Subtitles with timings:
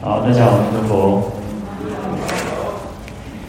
[0.00, 1.20] 好，大家好，我是佛。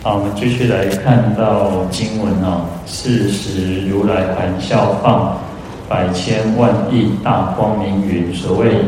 [0.01, 2.65] 好，我们继续来看到经文啊。
[2.87, 5.37] 是时如来含笑放
[5.87, 8.81] 百千万亿大光明云，所谓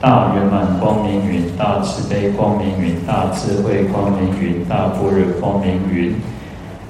[0.00, 6.14] 大圆满光明云、大慈悲光明云、大智慧光明云、大般若光明云、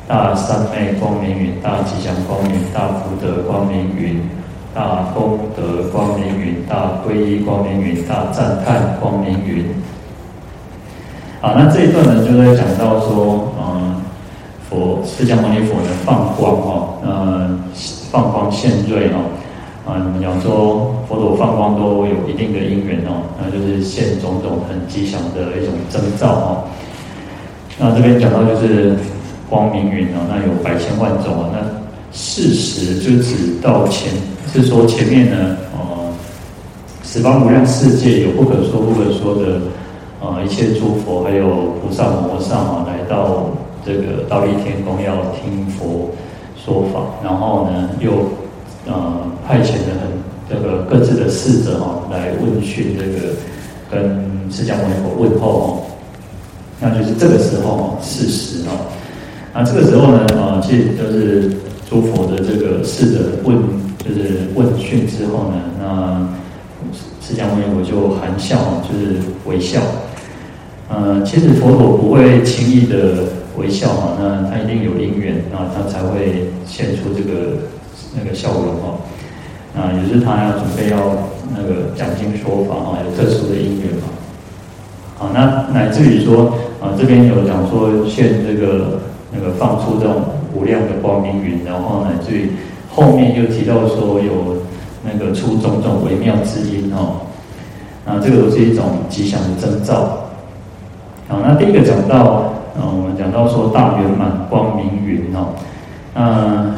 [0.06, 4.22] 大三昧光明云、大吉祥光明、大福德光明云、
[4.72, 9.81] 大功德光明云、大皈依光明云、大赞叹光明云。
[11.42, 14.00] 好，那这一段呢，就在讲到说，嗯，
[14.70, 17.58] 佛释迦牟尼佛呢放光哦，嗯，
[18.12, 19.26] 放光现瑞哦，
[19.84, 26.64] 啊，你们讲说佛陀放光都有一定的因缘哦，那就是现种种很吉祥的一种征兆哦。
[27.76, 28.94] 那这边讲到就是
[29.50, 31.58] 光明云哦，那有百千万种啊，那
[32.16, 34.12] 事实就指到前，
[34.52, 36.14] 是说前面呢，哦，
[37.02, 39.58] 十方无量世界有不可说不可说的。
[40.22, 43.50] 啊，一切诸佛还有菩萨摩萨啊，来到
[43.84, 46.10] 这个忉利天宫要听佛
[46.56, 48.12] 说法，然后呢，又
[48.86, 53.34] 呃派遣了很这个各自的侍者哈，来问讯这个
[53.90, 55.82] 跟释迦牟尼佛问候哦，
[56.78, 58.70] 那就是这个时候是时哦，
[59.52, 61.50] 那这个时候呢，啊，其实就是
[61.90, 63.58] 诸佛的这个侍者问，
[63.98, 66.28] 就是问讯之后呢，那
[67.20, 68.56] 释迦牟尼佛就含笑，
[68.88, 69.80] 就是微笑。
[70.94, 73.24] 呃，其实佛陀不会轻易的
[73.56, 77.56] 微笑哈，那他一定有因缘，那他才会现出这个
[78.14, 79.00] 那个笑容哈。
[79.74, 80.98] 啊，也是他要准备要
[81.56, 84.12] 那个讲经说法啊，有特殊的因缘嘛。
[85.16, 89.00] 好，那乃至于说啊，这边有讲说现这个
[89.32, 90.16] 那个放出这种
[90.54, 92.50] 无量的光明云，然后乃至于
[92.90, 94.58] 后面又提到说有
[95.02, 97.22] 那个出种种微妙之音哦，
[98.04, 100.21] 那这个都是一种吉祥的征兆。
[101.32, 105.56] 好，那第一个讲到，嗯，我们讲到说大圆满光明云哦，
[106.14, 106.74] 嗯，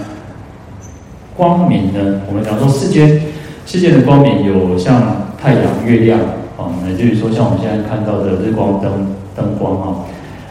[1.36, 3.20] 光明呢，我们讲说世间
[3.66, 6.20] 世界的光明有像太阳、月亮，
[6.56, 10.04] 哦，乃至于说像我们现在看到的日光灯灯光哈，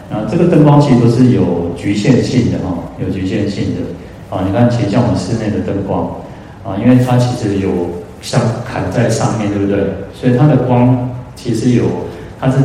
[0.10, 6.08] 那这个灯光其实都是有局限性的哈，有局限性的，啊，你看，其实像我们室内的灯光，
[6.66, 7.70] 啊，因为它其实有
[8.22, 9.80] 像砍在上面，对不对？
[10.14, 11.86] 所以它的光其实有，
[12.38, 12.58] 它是。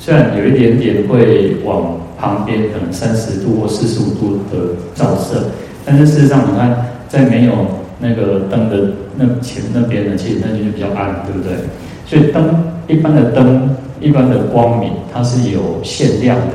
[0.00, 5.50] 虽然有一点点会往旁边，可能三十度或四十五度的照射，
[5.84, 7.52] 但是事实上，你看在没有
[7.98, 11.52] 那个灯的那前那边呢，其实那就比较暗，对不对？
[12.06, 16.54] 所以灯一般的灯，一般的光明，它是有限量的，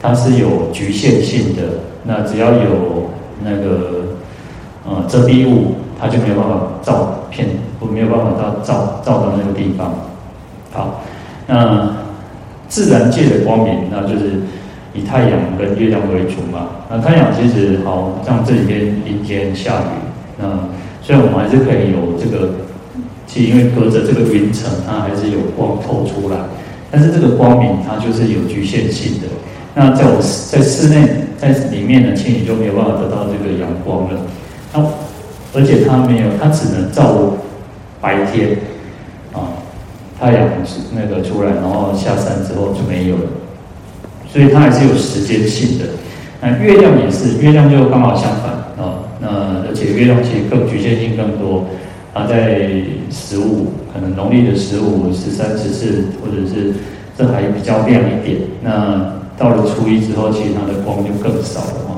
[0.00, 1.62] 它是有局限性的。
[2.04, 3.10] 那只要有
[3.44, 4.16] 那个
[4.88, 7.48] 呃遮蔽物，它就没有办法照片，
[7.80, 9.92] 不没有办法到照照到那个地方。
[10.70, 11.02] 好，
[11.48, 11.99] 那。
[12.70, 14.40] 自然界的光明，那就是
[14.94, 16.86] 以太阳跟月亮为主嘛。
[16.88, 19.84] 那太阳其实好像这几天阴天下雨，
[20.38, 20.46] 那
[21.02, 22.54] 虽然我们还是可以有这个，
[23.26, 26.36] 其实因为隔着这个云层，它还是有光透出来。
[26.92, 29.28] 但是这个光明它就是有局限性的。
[29.74, 31.08] 那在我在室内
[31.38, 34.20] 在里面呢，其实你就没有办法得到这个阳光了。
[34.72, 34.80] 那
[35.54, 37.34] 而且它没有，它只能照
[38.00, 38.56] 白天
[39.32, 39.58] 啊。
[40.20, 43.22] 太阳是那个出来，然后下山之后就没有了，
[44.30, 45.86] 所以它还是有时间性的。
[46.42, 49.00] 那月亮也是，月亮就刚好相反啊。
[49.18, 51.64] 那而且月亮其实更局限性更多，
[52.12, 52.68] 它在
[53.10, 56.74] 十五，可能农历的十五、十三、十四，或者是
[57.16, 58.42] 这还比较亮一点。
[58.62, 61.89] 那到了初一之后，其实它的光就更少了。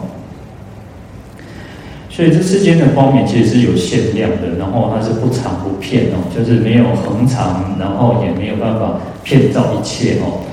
[2.14, 10.44] 所以这世间的光明其实是有限量的，然后它是不长不遍哦，就是没有恒长，然后也没有办法遍照一切哦。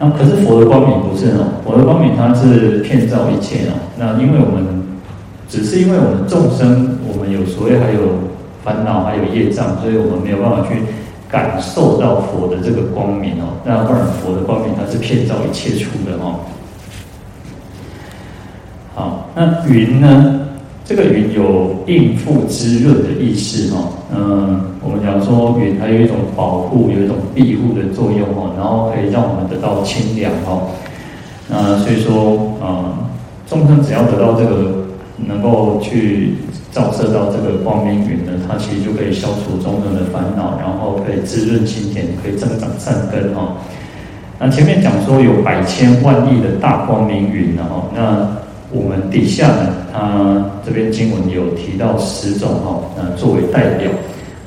[0.00, 3.78] 那可是佛的光明不是哦，佛的光明它是遍照一切哦。
[3.96, 4.82] 那因为我们
[5.48, 8.26] 只是因为我们众生，我们有所谓还有
[8.64, 10.74] 烦恼，还有业障，所以我们没有办法去
[11.30, 13.62] 感受到佛的这个光明哦。
[13.64, 16.40] 那当然佛的光明它是遍照一切出的哦。
[18.96, 20.40] 好，那云呢？
[20.88, 30.62] 这个云有应付滋润的意思哈，嗯，我们讲说云还有一种保护、有一种庇护的作用哈，然后可以让我们得到清凉哈，
[31.48, 32.94] 那所以说，嗯，
[33.48, 34.86] 众生只要得到这个
[35.16, 36.34] 能够去
[36.70, 43.56] 照射到这个光明云呢，它其实就可以消除众生的烦恼，然后可以滋润心田，可以增长善根哈。
[44.38, 48.45] 那前面讲说有百千万亿的大光明云然后那。
[48.76, 53.90] 我们底下呢，他这边经文有提到十种哈，那作为代表，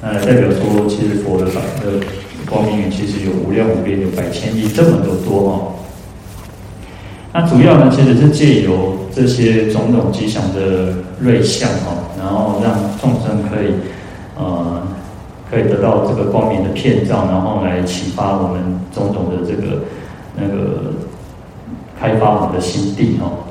[0.01, 2.05] 那，代表说其实佛的法的
[2.47, 5.73] 光明其实有无量无边，有百千亿这么多多哦。
[7.33, 13.73] 那主要呢，其实是借由这些种种吉祥的瑞相哦，然后让众生可以
[14.37, 14.83] 呃
[15.49, 18.61] 可以得到这个光明的片照，然后来启发我们
[18.93, 19.81] 种种的这个
[20.35, 20.93] 那个
[21.99, 23.48] 开发我们的心地哦。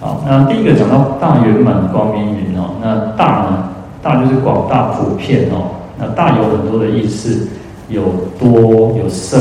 [0.00, 3.68] 好，那第一个讲到大圆满光明云哦，那大呢，
[4.02, 7.48] 大就是广大普遍哦，那大有很多的意思，
[7.88, 8.02] 有
[8.38, 9.40] 多有胜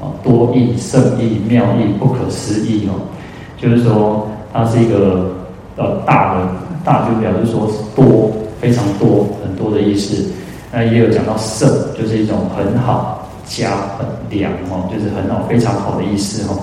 [0.00, 2.96] 啊，多义、胜义、妙义、不可思议哦，
[3.58, 5.30] 就是说它是一个
[5.76, 6.48] 呃大的，
[6.82, 10.32] 大就表示说是多，非常多很多的意思。
[10.72, 16.56] 那也有讲到胜，就是一种很好、佳、很良哦，就是很好、非常好的意思哦。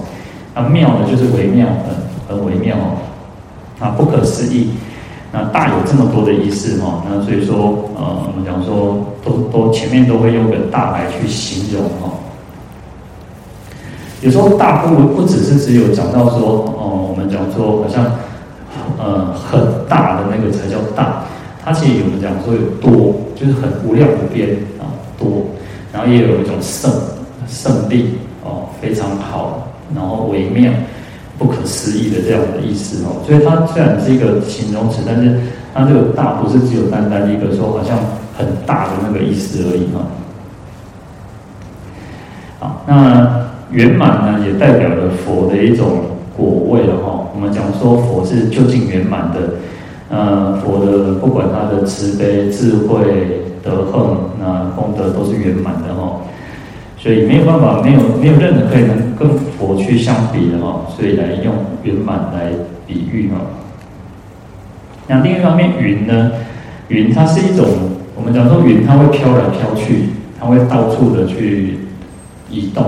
[0.55, 1.67] 那妙呢，就是微妙，
[2.27, 2.97] 很很微妙哦。
[3.79, 4.69] 啊，不可思议，
[5.31, 12.11] 那大有这么多的意思哈，那所以说，呃，我们讲说，都都前面都会用个大来去形容哈。
[14.21, 18.03] 有时候大不不只是只有讲到说，哦，我们讲说好像，
[18.97, 21.23] 呃，很大的那个才叫大，
[21.63, 24.49] 它其实我们讲说有多，就是很无量无边
[24.79, 24.89] 啊，
[25.19, 25.45] 多，
[25.93, 26.91] 然后也有一种胜
[27.47, 30.71] 胜利哦，非常好，然后微妙。
[31.37, 35.39] 不可思议的这样的意思哦，所以它虽然是一个形容词，但是
[35.73, 37.97] 它这个大不是只有单单一个说好像
[38.35, 40.01] 很大的那个意思而已哈。
[42.59, 46.05] 好，那圆满呢，也代表了佛的一种
[46.35, 47.27] 果位了哈。
[47.35, 49.53] 我们讲说佛是究竟圆满的，
[50.09, 54.01] 呃，佛的不管他的慈悲、智慧、德恨，
[54.39, 56.21] 那功德都是圆满的哈。
[57.07, 62.51] 所以没有办法，没有没有任何可以能跟佛去相比的哈，所以来用圆满来
[62.85, 63.37] 比喻哈。
[65.07, 66.33] 那另一方面，云呢？
[66.89, 67.65] 云它是一种，
[68.13, 71.77] 我们讲说云它会飘来飘去，它会到处的去
[72.49, 72.83] 移动，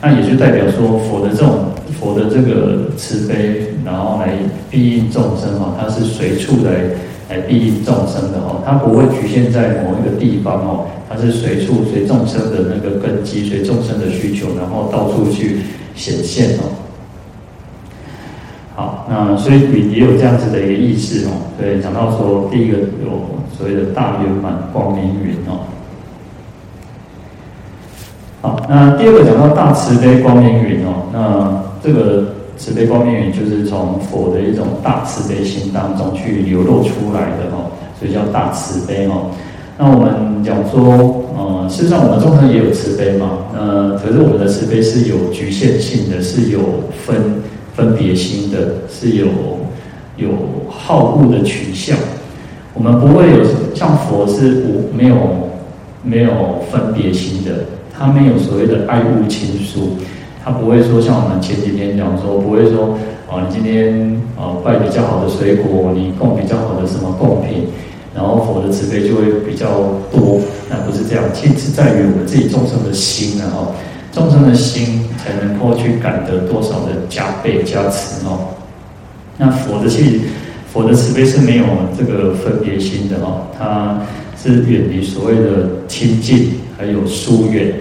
[0.00, 4.38] 那也就代表说佛的这种佛的这个慈悲，然后来
[4.70, 6.72] 庇应众生哈，它是随处来
[7.28, 10.86] 来庇应众生的哈，它不会局限在某一个地方哦。
[11.12, 15.58] 它是随处随众生的那个根基，随众生的需求，然后到处去
[15.96, 16.70] 显现哦。
[18.76, 21.32] 好，那所以也也有这样子的一个意思哦。
[21.58, 23.26] 对讲到说，第一个有
[23.58, 25.66] 所谓的大圆满光明云哦。
[28.40, 32.24] 好，那第二个讲到大慈悲光明云哦，那这个
[32.56, 37.66] 慈悲光明云就是从佛的一种大慈悲心当中去流露出来的哦，
[37.98, 39.26] 所以叫大慈悲哦。
[39.82, 46.60] 那我们讲说，呃，事实上我们众生也有慈悲嘛，呃，可是我们的慈悲是有局限性的，是有
[47.02, 47.16] 分
[47.74, 48.58] 分别心的，
[48.90, 49.26] 是有
[50.18, 50.28] 有
[50.68, 51.96] 好恶的取向。
[52.74, 53.42] 我们不会有
[53.74, 55.16] 像佛是无没有
[56.02, 56.30] 没有
[56.70, 59.96] 分别心的，他没有所谓的爱恶亲疏，
[60.44, 62.98] 他不会说像我们前几天讲说，不会说，
[63.30, 67.64] 啊，你今天啊拜比较好的水果，你供比较好的什么贡品。
[68.12, 69.68] 然后佛的慈悲就会比较
[70.10, 73.74] 多，那不是这样，其实在于我们自己众生的心啊，哦，
[74.12, 78.48] 众生的心才能够去感得多少的加倍加持哦。
[79.38, 80.22] 那佛的气
[80.72, 81.64] 佛的慈悲是没有
[81.96, 84.00] 这个分别心的哦，它
[84.36, 87.72] 是远离所谓的亲近还有疏远，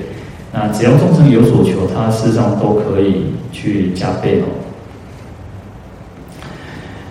[0.54, 4.46] 那只要众生有所求，它事实上都可以去加倍哦。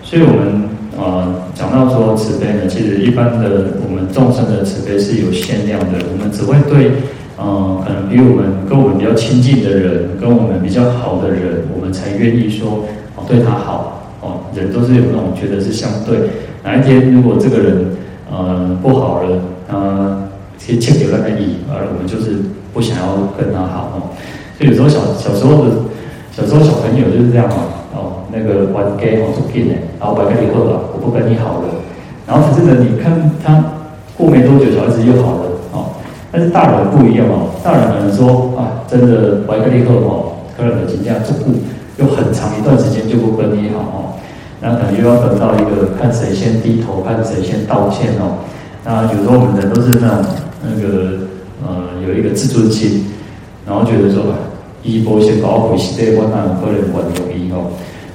[0.03, 0.78] 所以我们。
[0.97, 6.91] 呃，讲到说慈悲呢，其实一般的我们众生的慈悲是有限量的，我们只会对，
[7.37, 14.41] 呃，可能比我们跟我们比较亲近的人，跟我们比较好的人，我们才愿意说哦对他好哦。
[14.53, 16.17] 人都是有那种觉得是相对，
[16.63, 17.85] 哪一天如果这个人
[18.29, 20.27] 呃不好了，呃，
[20.57, 22.37] 其实欠有那个意，而我们就是
[22.73, 23.97] 不想要跟他好哦。
[24.57, 25.71] 所以有时候小小时候的
[26.35, 27.78] 小时候小朋友就是这样哦。
[28.31, 31.67] 那个玩 gay 哦，做 gay 呢，然后玩跟你后了，我不跟你好了，
[32.27, 33.63] 然后可是呢，你看他
[34.17, 35.95] 过没多久，小孩子又好了哦。
[36.31, 41.53] 但是大人不一样哦，大人可能说啊，真的玩跟你后哦，可能人家照顾，
[41.97, 43.97] 又很长一段时间就不跟你好哦，
[44.61, 48.45] 那可能又要等到一个看谁先低头，看谁先道歉哦。
[48.85, 50.25] 那有时候我们人都是那种
[50.61, 51.27] 那个
[51.65, 53.05] 呃，有一个自尊心，
[53.65, 54.23] 然后觉得说。
[54.81, 57.67] 一波先搞回事，对，我那个人管有意哦。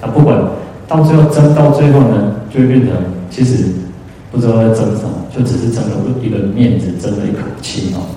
[0.05, 0.39] 那不管
[0.87, 2.91] 到最后争到最后呢，就会变成
[3.31, 3.65] 其实
[4.31, 5.91] 不知道在争什么，就只是争了
[6.23, 8.13] 一个面子，争了一口气哦。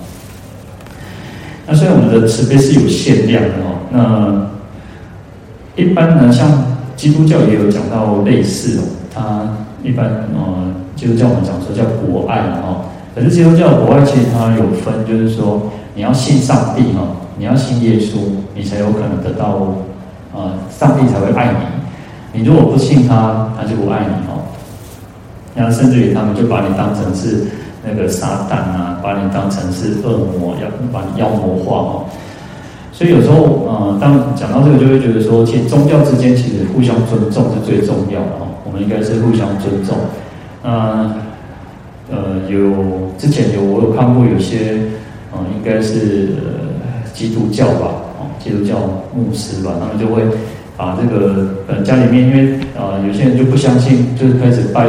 [1.66, 6.50] 那虽然我们的慈悲是有限量的哦，那一般呢，像
[6.98, 12.86] 基督教也有讲到类似哦，它一般呃，基督教我们讲说叫博爱哦。
[13.16, 15.72] 可是基督教博爱其实它有分，就是说。
[15.98, 17.08] 你要信上帝哈，
[17.40, 18.20] 你要信耶稣，
[18.54, 19.78] 你才有可能得到，
[20.32, 21.58] 呃，上帝才会爱你。
[22.38, 24.46] 你如果不信他，他就不爱你哦。
[25.56, 27.46] 那甚至于他们就把你当成是
[27.84, 32.06] 那个撒旦啊，把你当成是恶魔，要把你妖魔化哦。
[32.92, 38.46] 所以有时候，呃，当讲到这个，就会觉得说，其实宗教之间其实互相尊重是最重要的哦。
[38.66, 39.98] 我们应该是互相尊重。
[40.64, 41.16] 嗯，
[42.12, 44.78] 呃，有之前有我有看过有些，
[45.32, 47.90] 呃，应该是，呃，基督教吧，
[48.20, 48.76] 哦，基督教
[49.16, 50.22] 牧师吧，他们就会
[50.78, 54.88] 把这个呃家里面，因为呃有些人就不相信，就是开始拜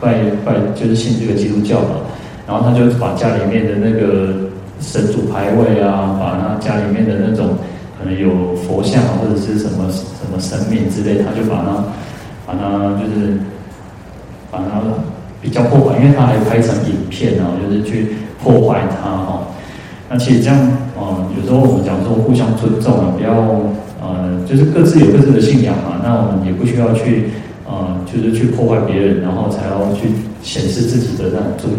[0.00, 2.02] 拜拜，就是信这个基督教嘛，
[2.46, 4.34] 然后他就把家里面的那个
[4.80, 7.56] 神主牌位啊，把他家里面的那种
[7.98, 11.84] 可能有佛像或者是什么什么神明之类，他就把它
[12.46, 13.38] 把它就是。
[14.50, 14.80] 把它
[15.42, 19.48] 比较破坏，因为他还拍成影片啊，就是去破坏它哦。
[20.08, 20.56] 那其实这样，
[20.96, 23.34] 呃，有时候我们讲说互相尊重啊，不要
[24.14, 25.98] 呃，就是各自有各自的信仰嘛。
[26.04, 27.30] 那我们也不需要去
[27.66, 30.08] 呃，就是去破坏别人，然后才要去
[30.40, 31.70] 显示自己的那种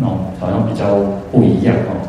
[0.00, 0.96] 那种好像比较
[1.30, 2.02] 不一样哦。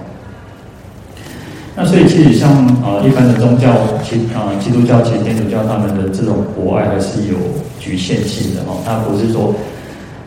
[1.76, 2.50] 那所以其实像
[2.84, 3.72] 呃一般的宗教，
[4.04, 7.38] 其啊、呃、基督教、其实天主教他们的这种博爱还是有
[7.80, 9.54] 局限性的哦，他不是说。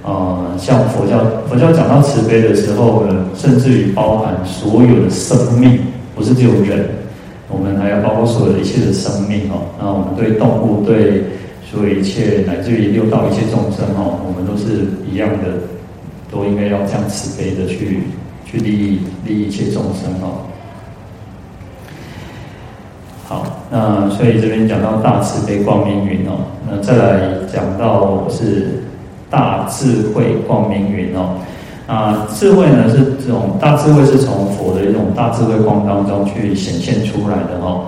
[0.03, 5.79] 呃，像佛教，佛教讲到慈悲的时候呢，甚至于包含所有的生命，
[6.17, 6.89] 不是只有人，
[7.51, 9.69] 我们还要包括所有一切的生命哦。
[9.79, 11.25] 那我们对动物，对
[11.65, 15.59] 所有一切，乃至于六道一切众生哦，我们都是一样的，
[16.31, 18.01] 都应该要这样慈悲的去
[18.47, 20.47] 去利益利益一切众生哦。
[23.27, 28.85] 好，那所以这边讲到大慈悲光明云哦，那再来讲到是。
[29.33, 31.39] 大智慧光明云哦，
[31.91, 37.85] 啊，智慧呢是这种大智慧是从佛的一种大智慧光当中去显现出来的哦，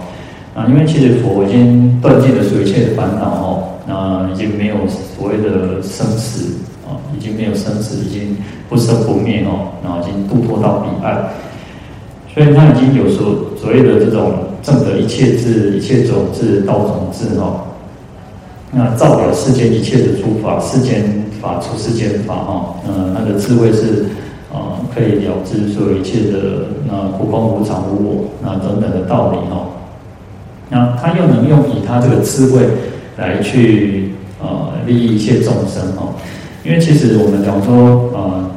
[0.56, 6.52] 啊，因为其实佛已经断尽了所有一切的烦恼哦，那已经没有所谓的生死
[6.84, 8.36] 啊，已经没有生死，已经
[8.68, 11.22] 不生不灭哦，然后已经度脱到彼岸，
[12.34, 14.32] 所以他已经有所所谓的这种
[14.64, 17.60] 正得一切智、一切种智、道种智哦，
[18.72, 21.21] 那照了世间一切的诸法，世间。
[21.42, 24.06] 法出世间法哈，嗯，那个智慧是，
[24.52, 29.66] 啊，可以了知所有一切的那空空无常无我那等等的道理哈。
[30.70, 32.62] 那他又能用以他这个智慧
[33.18, 36.14] 来去呃利益一切众生哈。
[36.64, 38.48] 因为其实我们讲说，呃，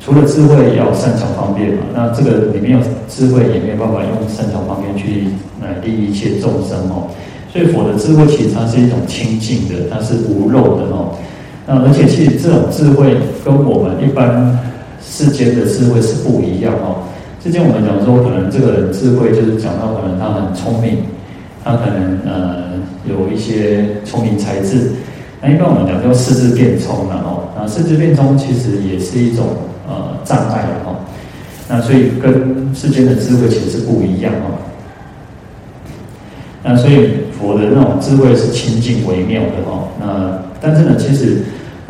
[0.00, 5.28] 除了智慧要善巧方便嘛，那这个里面有智慧也没有办法用善巧方便去
[5.62, 7.06] 来利益一切众生哦。
[7.52, 11.13] 所以佛的智慧其实它是一种清净的，它是无漏的哦。
[11.66, 14.58] 那而且其实这种智慧跟我们一般
[15.02, 17.04] 世间的智慧是不一样哦。
[17.42, 20.98] 之前我们讲说，可能这个人智慧就是讲到可能他很聪明，
[21.62, 22.72] 他可能呃
[23.04, 24.92] 有一些聪明才智。
[25.42, 27.48] 那一般我们讲叫四智辩聪了哦。
[27.56, 29.46] 那四智辩聪其实也是一种
[29.86, 30.96] 呃障碍哦。
[31.68, 34.56] 那所以跟世间的智慧其实是不一样哦。
[36.62, 39.88] 那所以佛的那种智慧是清净微妙的哦。
[40.00, 41.42] 那但是呢，其实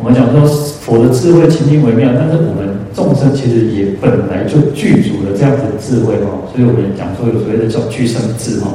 [0.05, 8.69] 我们讲说佛的智慧清净微妙，但是我们众生其实也本来就具足了这样子的智慧哈，所以我们讲说有所谓的叫具生智哈，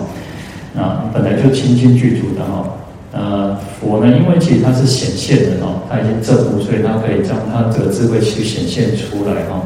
[0.77, 2.67] 啊，本来就清净具足的哈，
[3.13, 9.63] 呃，佛呢，因为其实它是显现的哈，它已经证悟，所以它可以将它这个智慧去显现出来哈。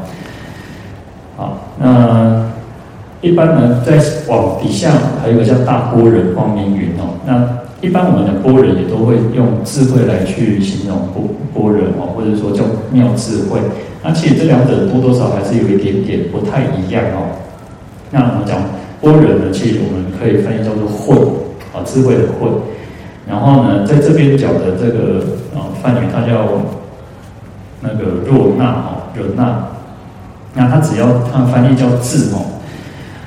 [1.39, 2.45] 好，那
[3.23, 4.91] 一般呢，在往底下
[5.23, 7.65] 还有一个叫大波人光明云哦，那。
[7.85, 11.21] 一般我们的般若也都会用智慧来去形容般
[11.53, 13.61] 般若哦，或者说叫妙智慧。
[14.03, 17.37] 那其实这两者多多少还是有一点点不太一样哦。
[18.11, 18.57] 那我们讲
[19.03, 21.15] 般若呢，其实我们可以翻译叫做慧
[21.75, 22.49] 啊，智慧的慧。
[23.29, 25.21] 然后呢，在这边讲的这个
[25.55, 26.49] 啊梵语，它叫
[27.83, 29.63] 那个若那哦，若那。
[30.55, 32.49] 那它只要它翻译叫智哦，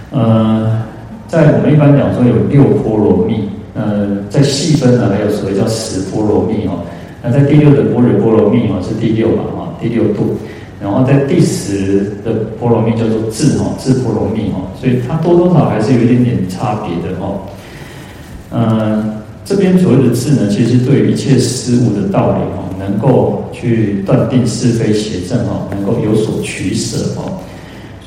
[0.10, 0.82] 呃，
[1.28, 3.50] 在我们一般讲说有六波罗蜜。
[3.78, 6.82] 呃，在细分呢，还有所谓叫十波罗蜜哈。
[7.22, 10.36] 那在第六的般若波罗蜜哈，是第六嘛哈，第六度。
[10.82, 14.62] 然后在第十的波罗蜜叫做智哈，智波罗蜜哈。
[14.80, 17.40] 所以它多多少还是有一点点差别的哈。
[18.50, 27.32] 嗯，这边所谓的智呢，其实对一切事物的道理哈，能够去断定是非邪正哈，能够有所取舍哈。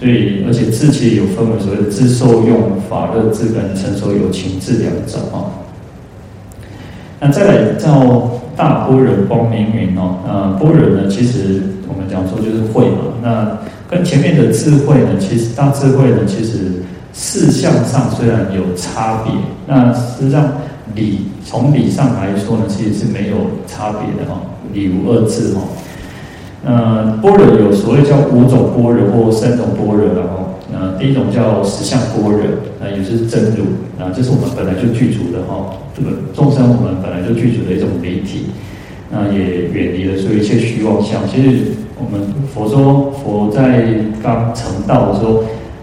[0.00, 5.60] 所以，而且智其实有分为所谓的智受用、法乐智跟成熟有情智两种啊。
[7.20, 13.12] 那再来叫大波人光明云哦，呃，波人呢，其实我们讲说就是慧嘛。
[13.22, 13.58] 那
[13.90, 19.32] 跟前面的智慧呢，其实大智慧呢，其实事项上虽然有差别，
[19.66, 20.50] 那实际上
[20.94, 24.40] 理从理上来说呢，其实是没有差别的哈，
[24.72, 25.60] 理无二致哈。
[26.64, 32.40] 呃，般若有所谓叫五种般若或三种般若然后，呃，第一种叫实相般若，
[32.78, 33.64] 啊也就是真如，
[33.98, 38.50] 啊，这是我们本来就具足的哈，这个众生我们本来就具足的一种离体，
[39.10, 41.26] 那也远离了所有一切虚妄相。
[41.26, 43.86] 其实我们佛说佛在
[44.22, 45.42] 刚成道的时候，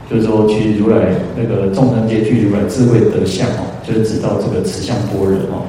[0.09, 5.65] 就是说其如来那个众生皆具如来智慧德相哦，就是指到这个实相般若哦。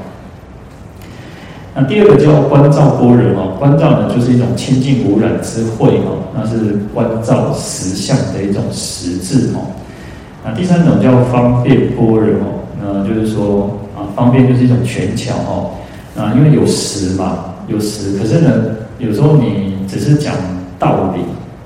[1.81, 9.71] 那第二个叫观照般若哦，观照呢就是一种清净无染之慧哦，那是观照实相的一种实质哦。
[10.45, 15.71] 那第三种叫方便般若哦，那就是说啊，方便就是一种权巧哦。
[16.17, 18.51] 啊，因为有实嘛，有实，可是呢，
[18.99, 20.35] 有时候你只是讲
[20.81, 21.21] 道理，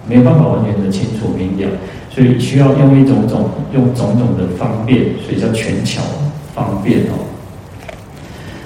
[0.06, 1.72] 没有办法完全的清楚明了，
[2.10, 6.02] 所以需要用一种种用种种的方便，所以叫权巧
[6.54, 7.16] 方便哦。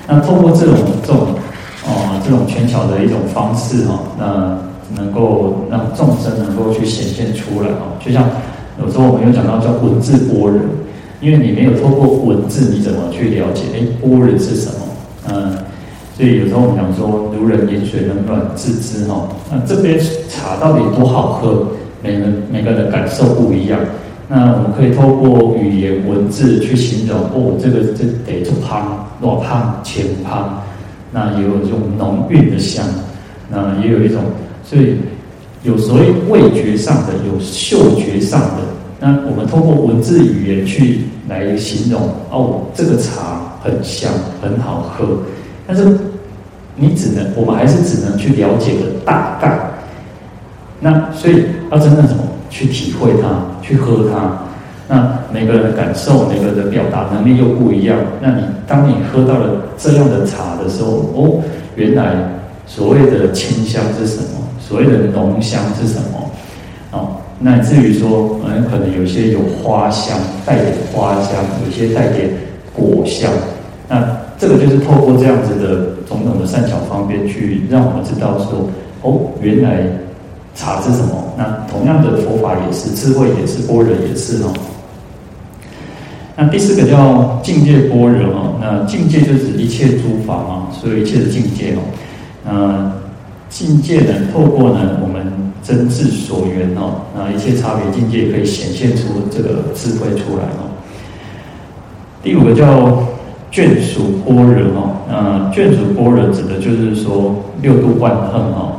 [0.08, 1.34] 那透过这种这种、
[2.26, 4.58] 这种权巧的一种方式哈，那
[5.00, 7.94] 能够让众生能够去显现出来哦。
[8.04, 8.24] 就像
[8.82, 10.60] 有时候我们有讲到叫文字般若，
[11.20, 13.62] 因为你没有透过文字，你怎么去了解？
[13.74, 14.74] 哎，般若是什么？
[15.28, 15.52] 嗯，
[16.16, 19.28] 所以有时候我们讲说，如人饮水，冷暖自知哈。
[19.50, 19.96] 那这杯
[20.28, 21.68] 茶到底多好喝？
[22.02, 23.78] 每个每个人的感受不一样。
[24.28, 30.60] 那我们可以透过语言文字去形容哦，这个这得做胖，多胖，浅胖，
[31.16, 32.84] 那也有一种浓郁的香，
[33.48, 34.20] 那也有一种，
[34.62, 34.98] 所以
[35.62, 38.58] 有所谓味觉上的，有嗅觉上的。
[39.00, 45.22] 那我们通过文字语言去来形容哦，这个茶很香，很好喝。
[45.66, 45.98] 但是
[46.76, 49.58] 你只能，我们还是只能去了解个大概。
[50.80, 52.24] 那所以要真正什么？
[52.50, 54.38] 去体会它，去喝它。
[54.88, 57.98] 那每个人的感受，每个人的表达能力又不一样。
[58.20, 61.42] 那你当你喝到了这样的茶的时候，哦，
[61.74, 62.14] 原来
[62.66, 64.40] 所谓的清香是什么？
[64.60, 66.30] 所谓的浓香是什么？
[66.92, 72.30] 哦，那至于说，嗯，可能有些有花香，带点花香；有些带点
[72.72, 73.30] 果香。
[73.88, 74.06] 那
[74.38, 78.68] 这个就是透过这样子的种种的善巧方便，去让我们知道说，
[79.02, 79.82] 哦，原来。
[80.58, 81.22] 茶是什么？
[81.36, 84.50] 那同样的佛法也是，智慧也是，般若也是哦。
[86.36, 88.58] 那第四个叫境界般若哦。
[88.60, 91.78] 那境界就指一切诸法嘛，所有一切的境界哦。
[92.44, 92.92] 那
[93.48, 100.70] 境界呢，透过呢我们真智所缘哦，那一切差别境界可以显现出这个智慧出来哦。
[102.22, 103.06] 第五个叫
[103.50, 104.96] 眷属般若哦。
[105.08, 108.76] 那眷属般若指的就是说六度万行哦。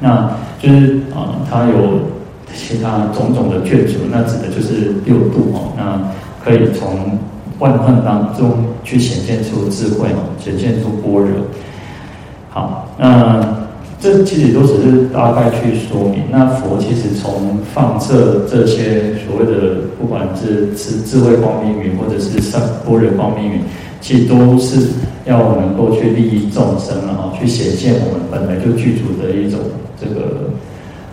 [0.00, 2.00] 那就是啊，它有
[2.54, 5.72] 其他种种的眷属，那指的就是六度哦。
[5.76, 6.00] 那
[6.44, 7.18] 可以从
[7.58, 11.30] 万行当中去显现出智慧哦，显现出般若。
[12.50, 13.56] 好，那
[14.00, 16.24] 这其实都只是大概去说明。
[16.30, 23.60] 那佛其实从放射这些所谓的，不管是智智慧光明云，或者是上般若光明云，
[24.00, 24.88] 其实都是
[25.24, 29.60] 要能够去利益众生啊，去显现我们本来就具足的一种。
[30.04, 30.50] 这个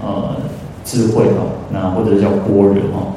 [0.02, 0.36] 呃
[0.84, 3.14] 智慧啊，那或者叫般若啊。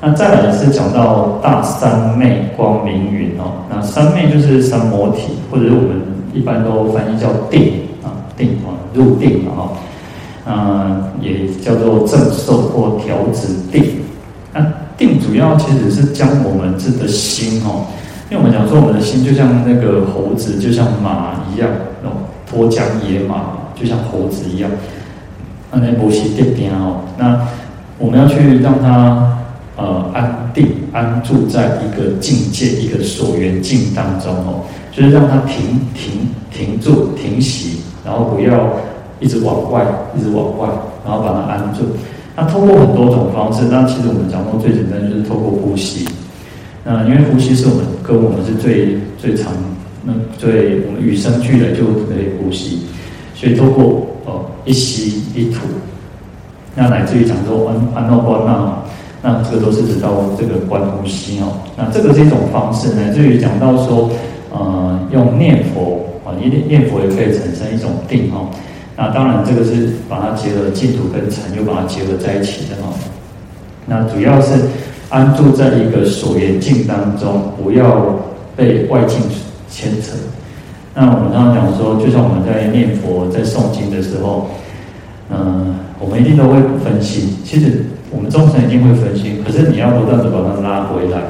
[0.00, 6.00] 那再来是讲到大三昧光明云哦，那三昧就是三摩体，或者我们
[6.32, 9.70] 一般都翻译叫定啊，定啊，入定了啊，
[10.46, 13.84] 嗯，也叫做正受或调止定。
[14.54, 14.64] 那
[14.96, 17.86] 定主要其实是将我们自己的心哦，
[18.30, 21.68] 因为我们讲说我们的心就像那个猴子，就像马一样
[22.02, 22.10] 哦，
[22.48, 23.58] 脱缰野马。
[23.80, 24.68] 就像猴子一样，
[25.70, 27.46] 那那摩西点点哦，那
[27.96, 29.37] 我们要去让它
[29.78, 38.68] 呃安定安住在一个境界一个所缘境当中哦，就是让他停停停住停息，然后不要
[39.20, 39.86] 一直往外
[40.16, 40.68] 一直往外，
[41.06, 41.84] 然后把它安住。
[42.36, 46.06] 那通过很多种方式，那其实我们讲过最简单就是透过呼吸。
[46.84, 49.52] 那因为呼吸是我们跟我们是最最常
[50.04, 52.80] 那最我们与生俱来就可以呼吸。
[53.34, 55.60] 所以透过哦一吸一吐，
[56.74, 58.82] 那乃至于讲说安安乐观那，
[59.22, 61.58] 那这个都是指到这个观呼吸哦。
[61.76, 64.10] 那这个是一种方式，呢至于讲到说，
[64.50, 68.48] 呃，用念佛啊，念念佛也可以产生一种定哦。
[68.96, 72.94] 那当然这个是把它结合净土跟禅，又把它结合在一起的哦。
[73.86, 74.54] 那主要是
[75.08, 78.14] 安住在一个所缘境当中，不要
[78.56, 79.20] 被外境
[79.70, 80.16] 牵扯。
[80.94, 84.48] 那我们刚刚讲说，就像我们在念佛、在诵经的时候，
[85.30, 87.36] 嗯、我们一定都会分心。
[87.44, 91.20] 其实我们众生一定会分心，可是你要不断的把它拉回来，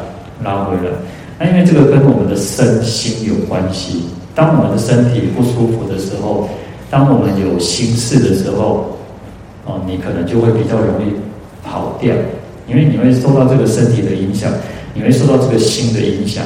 [0.44, 0.92] 拉回来。
[1.38, 4.04] 那因为这个跟我们的身心有关系。
[4.34, 6.48] 当我们的身体不舒服的时候，
[6.90, 8.96] 当我们有心事的时候，
[9.64, 11.12] 哦，你可能就会比较容易
[11.66, 12.14] 跑掉，
[12.68, 14.48] 因为你会受到这个身体的影响，
[14.94, 16.44] 你会受到这个心的影响，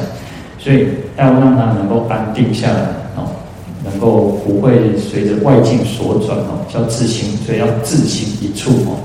[0.58, 0.86] 所以
[1.18, 2.80] 要让它能够安定下来，
[3.16, 3.28] 哦，
[3.84, 8.96] 能够不会随着外境所转，哦，叫自心，所以要自心一处，哦。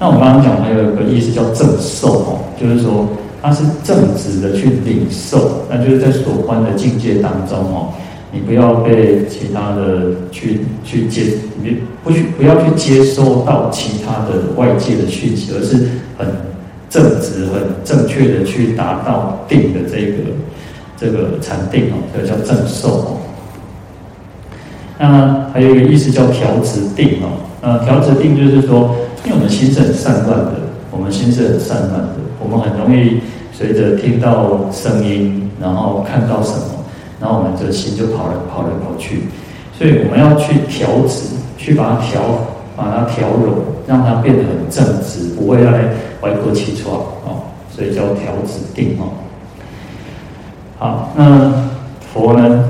[0.00, 3.06] 那我们刚刚讲还有一个意思叫正受，哦，就是说。
[3.42, 7.88] 它是正直的去领受，那就是在所观的境界当中哦，
[8.30, 11.22] 你不要被其他的去去接，
[11.62, 16.28] 你不去不要去接收到其他的外界的讯息，而是很
[16.90, 20.12] 正直、很正确的去达到定的这个
[20.98, 23.16] 这个禅定哦，这个叫正受哦。
[24.98, 30.52] 那还有一个意思叫调直定哦，呃，调止定就是说，因为我们心是很散乱的，
[30.90, 33.20] 我们心是很散乱的，我们很容易。
[33.52, 36.84] 随着听到声音，然后看到什么，
[37.20, 39.24] 然后我们的心就跑来跑来跑去，
[39.76, 42.22] 所以我们要去调止，去把它调，
[42.74, 45.90] 把它调柔，让它变得很正直，不会让人
[46.22, 49.12] 歪过起错哦，所以叫调止定哦。
[50.78, 51.52] 好，那
[52.14, 52.64] 佛呢，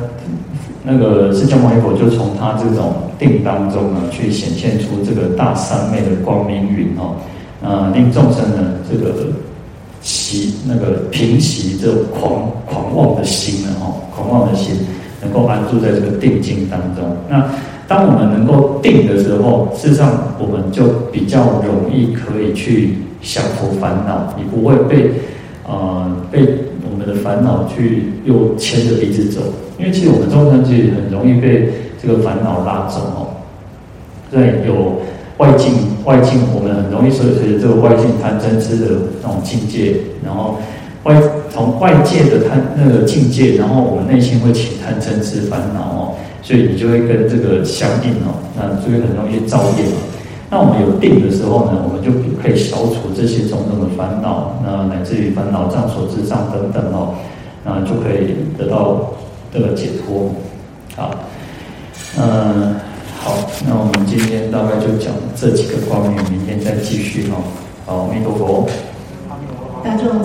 [0.82, 7.14] 那个释迦牟尼佛就从他这种定当中呢，去显现出这个大三昧的光明云哦，
[7.62, 9.14] 啊，令众生呢这个。
[10.02, 13.68] 习那个平息这狂狂妄的心呢？
[13.82, 14.74] 哦，狂妄的心
[15.20, 17.04] 能够安住在这个定境当中。
[17.28, 17.46] 那
[17.86, 24.34] 当我们能够定的时候，事实上我们就比较容易可以去降伏烦恼。
[24.38, 25.10] 你不会被
[25.68, 26.46] 呃被
[26.90, 29.42] 我们的烦恼去又牵着鼻子走，
[29.78, 31.68] 因为其实我们众生其实很容易被
[32.02, 33.26] 这个烦恼拉走哦。
[34.30, 35.02] 对，有。
[35.40, 35.72] 外境，
[36.04, 40.58] 外境，我们很容易随随着这个外境贪嗔痴的那种境界，然后
[41.04, 41.16] 外
[41.48, 49.88] 从外界的贪那个境界，然后我们内心会起贪嗔痴烦恼哦，所以你就会跟这个相应哦，那所以很容易造业。
[50.50, 57.14] 那我们有定的时候呢，我们就可以消除这些种种的烦恼，那乃至于烦恼障、所知障等等哦，
[57.64, 59.14] 那就可以得到
[59.50, 60.32] 这个解脱。
[60.96, 61.14] 好，
[62.18, 62.74] 嗯。
[63.22, 63.36] 好，
[63.68, 67.36] 那我们今天大概就讲这几个方面，明天再继续哦。
[67.84, 68.66] 好，阿弥陀佛。
[69.84, 70.24] 大众。